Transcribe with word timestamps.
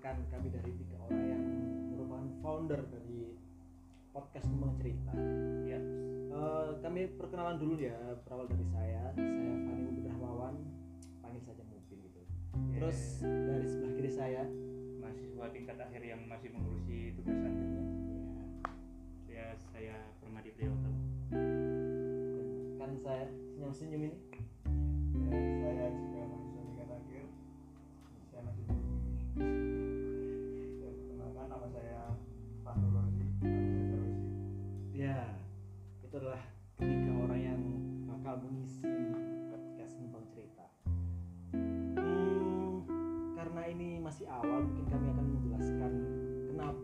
perkenalkan 0.00 0.32
kami 0.32 0.48
dari 0.48 0.72
tiga 0.80 0.96
orang 1.04 1.24
yang 1.28 1.44
merupakan 1.92 2.24
founder 2.40 2.80
dari 2.88 3.36
podcast 4.16 4.48
Kembang 4.48 4.72
Cerita. 4.80 5.12
ya 5.68 5.80
Eh, 6.30 6.70
kami 6.80 7.00
perkenalan 7.20 7.60
dulu 7.60 7.76
ya, 7.76 7.92
berawal 8.24 8.48
dari 8.48 8.64
saya. 8.72 9.12
Saya 9.12 9.52
Fani 9.60 9.80
Mubin 9.84 10.08
Rahmawan, 10.08 10.56
panggil 11.20 11.42
saja 11.44 11.60
Mubin 11.68 12.00
gitu. 12.00 12.20
Terus 12.72 13.20
dari 13.20 13.66
sebelah 13.68 13.92
kiri 14.00 14.08
saya, 14.08 14.42
mahasiswa 15.04 15.46
tingkat 15.52 15.76
akhir 15.76 16.00
yang 16.00 16.24
masih 16.24 16.48
mengurusi 16.48 17.12
tugas 17.20 17.36
akhirnya 17.36 17.84
ya, 19.28 19.36
ya 19.36 19.46
saya 19.68 19.96
Permadi 20.24 20.48
Priyoto 20.56 20.92
kan 22.80 22.90
saya 23.04 23.28
senyum-senyum 23.52 24.00
ini. 24.08 24.16
Ya, 25.28 25.40
saya 25.60 25.86
juga 25.92 26.29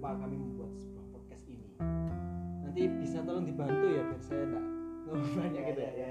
kenapa 0.06 0.22
kami 0.22 0.38
membuat 0.38 0.70
sebuah 0.78 1.06
podcast 1.18 1.44
ini. 1.50 1.66
Nanti 2.62 2.80
bisa 3.02 3.18
tolong 3.26 3.42
dibantu 3.42 3.86
ya 3.90 4.02
biar 4.06 4.22
saya 4.22 4.42
enggak 4.46 4.64
ngomong 5.02 5.32
banyak 5.34 5.62
gitu 5.66 5.80
ya. 5.82 5.92
ya. 5.98 6.06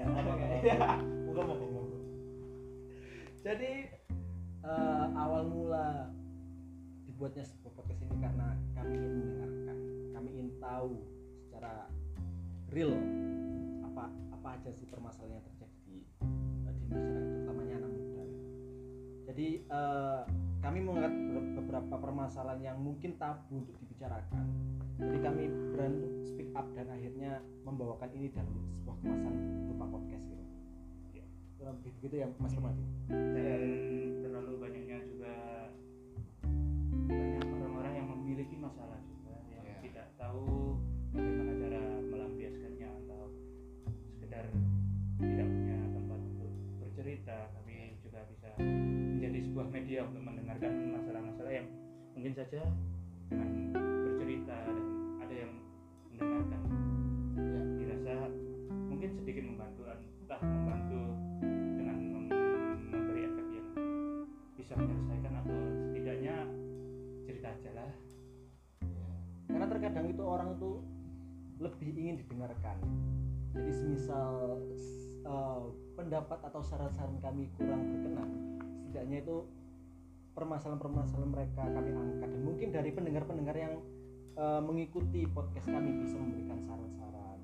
Ya. 0.60 0.76
Jadi 3.40 3.72
eh, 4.68 5.06
awal 5.16 5.48
mula 5.48 6.12
dibuatnya 7.08 7.48
sebuah 7.48 7.72
podcast 7.72 8.04
ini 8.04 8.16
karena 8.20 8.52
kami 8.76 8.92
ingin 9.00 9.12
mendengarkan, 9.16 9.76
kami 10.12 10.28
ingin 10.28 10.48
tahu 10.60 11.00
secara 11.48 11.88
real 12.68 12.92
apa 13.80 14.12
apa 14.36 14.48
aja 14.60 14.76
sih 14.76 14.84
permasalahan 14.92 15.40
yang 15.40 15.44
terjadi 15.56 15.76
di, 15.88 15.96
eh, 16.68 16.74
di 16.76 16.84
masyarakat 16.92 17.32
terutamanya 17.32 17.74
anak 17.80 17.92
muda. 17.96 18.24
Jadi 19.32 19.48
eh, 19.64 20.20
kami 20.58 20.78
mengangkat 20.80 21.12
ber- 21.30 21.50
beberapa 21.56 21.94
permasalahan 21.96 22.60
yang 22.62 22.78
mungkin 22.78 23.14
tabu 23.16 23.62
untuk 23.62 23.76
dibicarakan. 23.78 24.44
Jadi 24.96 25.18
kami 25.20 25.42
berani 25.70 25.96
untuk 26.02 26.24
speak 26.24 26.50
up 26.52 26.66
dan 26.72 26.88
akhirnya 26.88 27.32
membawakan 27.62 28.10
ini 28.12 28.32
dalam 28.32 28.48
sebuah 28.72 28.96
kemasan 28.98 29.34
berupa 29.64 29.86
podcast 29.90 30.24
gitu. 30.24 30.44
Ya. 31.12 31.24
Kurang 31.56 31.74
lebih 31.78 31.92
begitu 32.00 32.14
ya 32.16 32.28
Mas 32.36 32.52
Permadi. 32.52 32.84
dan 33.06 33.60
terlalu 34.20 34.52
banyaknya 34.58 34.98
juga 35.04 35.34
banyak 37.06 37.44
orang-orang 37.46 37.92
yang 37.94 38.08
memiliki 38.10 38.56
masalah 38.56 38.98
juga 39.02 39.36
yang 39.48 39.64
Ya. 39.64 39.76
tidak 39.82 40.06
tahu 40.16 40.80
bagaimana 41.12 41.52
cara 41.56 41.80
melampiaskannya 42.02 42.88
atau 43.04 43.22
sekedar 44.10 44.44
tidak 45.16 45.46
punya 45.46 45.76
tempat 45.86 46.18
untuk 46.20 46.50
bercerita 46.78 47.36
kami 47.54 47.76
juga 48.00 48.20
bisa 48.26 48.48
sebuah 49.56 49.72
media 49.72 50.04
untuk 50.04 50.20
mendengarkan 50.20 50.68
masalah-masalah 50.92 51.48
yang 51.48 51.64
mungkin 52.12 52.36
saja 52.36 52.60
dengan 53.32 53.72
bercerita 53.72 54.52
dan 54.52 54.76
ada 55.24 55.32
yang 55.32 55.52
mendengarkan. 56.12 56.60
Ya. 57.40 57.60
dirasa 57.80 58.14
mungkin 58.68 59.16
sedikit 59.16 59.48
membantu 59.48 59.88
entah 59.96 60.40
membantu 60.44 61.00
dengan 61.72 61.96
mem- 62.04 62.36
memberi 62.84 63.32
efek 63.32 63.46
yang 63.48 63.68
bisa 64.60 64.76
menyelesaikan 64.76 65.32
atau 65.40 65.58
setidaknya 65.88 66.36
cerita 67.24 67.48
aja 67.48 67.70
lah. 67.80 67.92
Karena 69.48 69.66
terkadang 69.72 70.06
itu 70.12 70.20
orang 70.20 70.48
itu 70.52 70.84
lebih 71.64 71.96
ingin 71.96 72.20
didengarkan. 72.20 72.76
Jadi 73.56 73.72
semisal 73.72 74.60
eh, 75.24 75.64
pendapat 75.96 76.44
atau 76.44 76.60
saran-saran 76.60 77.16
kami 77.24 77.48
kurang 77.56 77.88
berkenan 77.88 78.55
setidaknya 78.96 79.28
itu 79.28 79.44
permasalahan-permasalahan 80.32 81.28
mereka 81.28 81.68
kami 81.68 81.92
angkat. 81.92 82.28
Dan 82.32 82.42
mungkin 82.48 82.68
dari 82.72 82.90
pendengar-pendengar 82.96 83.52
yang 83.52 83.74
eh, 84.40 84.60
mengikuti 84.64 85.28
podcast 85.28 85.68
kami 85.68 86.00
bisa 86.00 86.16
memberikan 86.16 86.64
saran-saran 86.64 87.36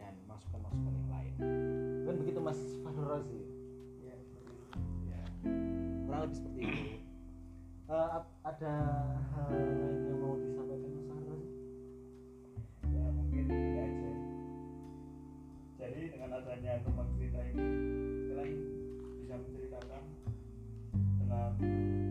dan 0.00 0.16
masukan-masukan 0.24 0.92
yang 0.96 1.08
lain. 1.12 1.32
Kan 2.08 2.14
begitu 2.16 2.40
Mas 2.40 2.56
Fahru 2.80 3.04
Razi 3.04 3.44
Ya, 4.00 4.16
ya 5.12 5.20
kurang 6.08 6.20
lebih 6.24 6.36
seperti 6.40 6.60
itu. 6.64 6.96
Ap- 7.92 8.32
ada 8.48 8.74
hal 9.36 9.48
lain 9.52 10.00
yang 10.08 10.16
mau 10.16 10.40
disampaikan 10.40 10.90
Mas 10.96 11.04
Fahru 11.12 11.24
Razi 11.28 11.52
ya 12.88 13.04
mungkin 13.12 13.44
ini 13.52 13.80
aja. 13.84 14.10
Jadi 15.76 16.00
dengan 16.08 16.40
adanya 16.40 16.72
kembang 16.88 17.12
cerita 17.20 17.40
ini 17.52 17.64
kalian 18.32 18.50
bisa 19.20 19.34
menceritakan 19.36 20.04
dengan 21.34 22.03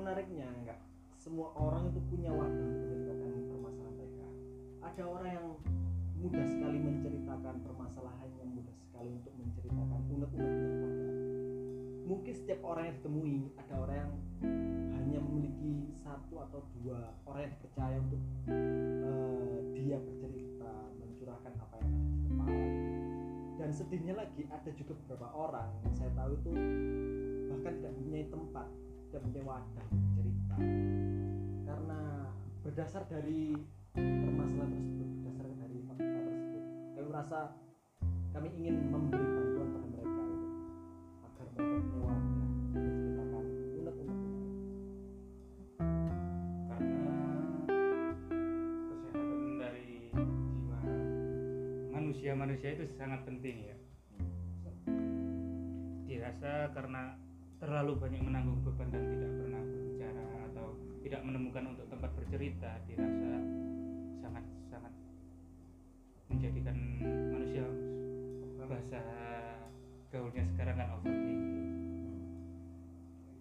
menariknya 0.00 0.48
enggak 0.64 0.80
semua 1.20 1.52
orang 1.52 1.92
itu 1.92 2.00
punya 2.08 2.32
wadah 2.32 2.48
menceritakan 2.48 3.44
permasalahan 3.52 3.92
mereka. 4.00 4.28
Ada 4.80 5.02
orang 5.04 5.30
yang 5.36 5.48
mudah 6.16 6.44
sekali 6.48 6.78
menceritakan 6.80 7.54
permasalahannya, 7.60 8.44
mudah 8.48 8.72
sekali 8.80 9.12
untuk 9.20 9.32
menceritakan 9.36 10.00
unek-uneknya 10.08 10.72
pada. 10.80 11.08
Mungkin 12.08 12.32
setiap 12.32 12.60
orang 12.64 12.88
yang 12.88 12.96
ditemui 13.04 13.38
ada 13.60 13.74
orang 13.76 13.96
yang 14.00 14.12
hanya 14.96 15.18
memiliki 15.20 15.92
satu 16.00 16.40
atau 16.48 16.64
dua 16.80 17.12
orang 17.28 17.40
yang 17.44 17.52
dipercaya 17.60 17.96
untuk 18.00 18.20
eh, 18.48 19.58
dia 19.76 19.96
bercerita, 20.00 20.72
mencurahkan 21.04 21.52
apa 21.52 21.74
yang 21.84 21.90
ada 21.92 22.08
di 22.08 22.20
kepala. 22.24 22.64
Dan 23.60 23.70
sedihnya 23.76 24.14
lagi 24.16 24.48
ada 24.48 24.70
juga 24.72 24.96
beberapa 25.04 25.28
orang 25.36 25.68
yang 25.84 25.94
saya 26.00 26.10
tahu 26.16 26.32
itu 26.32 26.50
bahkan 27.52 27.72
tidak 27.76 27.92
mempunyai 27.92 28.26
tempat 28.32 28.68
tidak 29.10 29.26
mempunyai 29.26 29.42
wadah 29.42 29.86
cerita. 30.14 30.54
Karena 31.66 32.00
berdasar 32.62 33.02
dari 33.10 33.58
permasalahan 33.90 34.70
tersebut 34.70 35.08
berdasar 35.18 35.46
dari 35.50 35.78
fakta 35.82 36.18
tersebut 36.30 36.62
kami 36.94 37.06
merasa 37.10 37.38
kami 38.30 38.48
ingin 38.54 38.86
memberi 38.86 39.26
bantuan 39.26 39.66
pada 39.74 39.88
mereka 39.90 40.22
itu 40.30 40.46
agar 41.26 41.46
mereka 41.50 41.74
punya 41.82 41.98
wadah 42.06 42.46
menceritakan 42.70 43.46
unek-unek 43.82 44.18
karena 46.70 47.18
kesehatan 48.94 49.38
dari 49.58 49.90
jiwa 50.54 50.78
manusia-manusia 51.90 52.70
itu 52.78 52.86
sangat 52.94 53.26
penting 53.26 53.74
ya. 53.74 53.76
Dirasa 56.06 56.70
karena 56.78 57.18
terlalu 57.60 57.92
banyak 58.00 58.24
menanggung 58.24 58.64
beban 58.64 58.88
dan 58.88 59.04
tidak 59.04 59.30
pernah 59.36 59.60
berbicara 59.60 60.26
atau 60.48 60.66
tidak 61.04 61.20
menemukan 61.28 61.64
untuk 61.76 61.86
tempat 61.92 62.10
bercerita 62.16 62.80
dirasa 62.88 63.32
sangat 64.24 64.44
sangat 64.72 64.92
menjadikan 66.32 66.76
manusia 67.04 67.68
bahasa 68.64 69.02
gaulnya 70.08 70.46
sekarang 70.56 70.78
kan 70.78 70.88
overthinking 70.94 71.66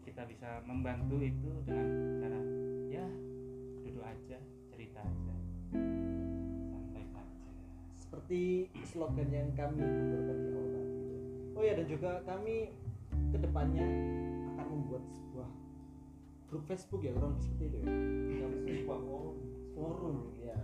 kita 0.04 0.26
bisa 0.28 0.50
membantu 0.68 1.22
itu 1.24 1.52
dengan 1.64 1.88
cara 2.20 2.42
ya 2.92 3.08
duduk 3.86 4.04
aja 4.04 4.38
cerita 4.74 5.00
aja 5.00 5.36
santai 6.68 7.06
saja 7.08 7.52
seperti 8.02 8.68
slogan 8.90 9.30
yang 9.30 9.54
kami 9.54 9.86
kumpulkan 9.86 10.38
di 10.42 10.50
awal. 10.50 10.86
Oh 11.54 11.64
ya 11.64 11.74
dan 11.78 11.86
juga 11.86 12.26
kami 12.26 12.74
ke 13.30 13.38
depannya 13.38 13.86
akan 14.56 14.66
membuat 14.70 15.04
sebuah 15.14 15.50
grup 16.50 16.64
Facebook 16.66 17.02
ya 17.06 17.14
kurang 17.14 17.38
lebih 17.38 17.44
seperti 17.46 17.64
itu 17.70 17.78
ya. 17.78 17.88
Yang 18.42 18.54
sebuah 18.84 19.00
forum 19.06 19.38
forum 19.78 20.18
ya. 20.42 20.58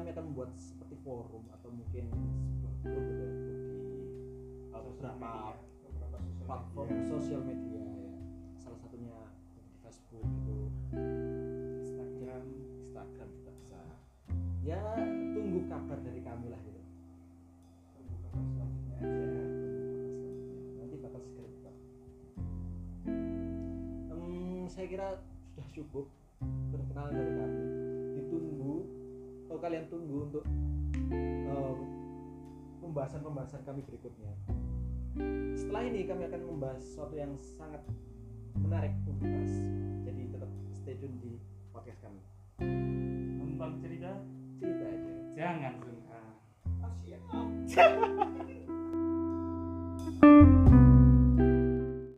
Kami 0.00 0.16
akan 0.16 0.24
membuat 0.32 0.50
seperti 0.54 0.96
forum 1.02 1.44
atau 1.50 1.68
mungkin 1.74 2.08
sebuah 2.56 2.74
grup 2.86 3.04
gitu 3.04 3.20
ya, 3.20 3.32
di 3.36 3.60
uh, 4.72 4.82
beberapa 4.86 5.30
platform 6.46 6.88
media. 6.88 7.10
sosial 7.10 7.40
media 7.42 7.82
ya. 7.84 8.10
Salah 8.62 8.78
satunya 8.80 9.18
di 9.52 9.62
Facebook 9.82 10.24
gitu. 10.24 10.56
Instagram. 11.84 12.42
Instagram 12.86 13.28
juga 13.34 13.50
bisa. 13.60 13.80
Ya 14.64 14.80
tunggu 15.36 15.60
kabar 15.66 15.98
dari 16.00 16.20
kami 16.22 16.46
lah 16.54 16.60
gitu. 16.62 16.80
Tunggu 17.98 18.14
kabar 18.24 18.44
selanjutnya 18.56 18.96
aja. 19.04 19.20
Ya, 19.20 19.44
nanti 20.80 20.96
bakal 21.02 21.20
segera 21.26 21.48
buka. 21.50 21.72
Em, 24.10 24.64
saya 24.70 24.86
kira 24.86 25.08
sudah 25.50 25.68
cukup. 25.74 26.06
Perkenalan 26.72 27.12
dari 27.12 27.32
kami 27.36 27.69
kalian 29.60 29.86
tunggu 29.92 30.16
untuk 30.26 30.44
pembahasan-pembahasan 32.80 33.62
kami 33.62 33.86
berikutnya. 33.86 34.32
Setelah 35.54 35.82
ini 35.86 36.08
kami 36.08 36.26
akan 36.26 36.42
membahas 36.42 36.82
sesuatu 36.82 37.14
yang 37.14 37.36
sangat 37.38 37.84
menarik 38.58 38.90
untuk 39.04 39.20
dibahas. 39.22 39.54
Jadi 40.08 40.22
tetap 40.32 40.50
stay 40.74 40.96
tune 40.98 41.16
di 41.22 41.38
podcast 41.70 42.00
kami. 42.02 42.18
Tentang 43.38 43.72
cerita? 43.78 44.10
Cerita 44.58 44.84
aja. 44.90 45.12
Jangan 45.38 45.72
sungkan. 45.78 46.24
Oh, 46.66 46.90
ah, 47.36 47.46
siap. 47.68 47.92